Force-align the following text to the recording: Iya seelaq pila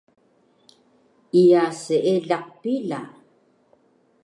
Iya 1.41 1.63
seelaq 1.83 2.45
pila 2.61 3.01